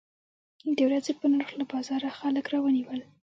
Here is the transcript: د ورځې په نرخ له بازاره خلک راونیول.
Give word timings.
د 0.75 0.77
ورځې 0.87 1.11
په 1.19 1.25
نرخ 1.31 1.49
له 1.59 1.65
بازاره 1.71 2.09
خلک 2.19 2.45
راونیول. 2.53 2.99